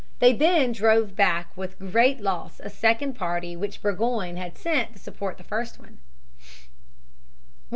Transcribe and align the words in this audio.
They 0.17 0.33
then 0.33 0.71
drove 0.71 1.15
back 1.15 1.55
with 1.55 1.77
great 1.77 2.19
loss 2.21 2.59
a 2.59 2.71
second 2.71 3.13
party 3.13 3.55
which 3.55 3.83
Burgoyne 3.83 4.35
had 4.35 4.57
sent 4.57 4.93
to 4.93 4.99
support 4.99 5.37
the 5.37 5.43
first 5.43 5.77
one. 5.79 5.99